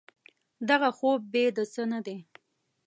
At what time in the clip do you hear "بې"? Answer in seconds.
1.33-1.45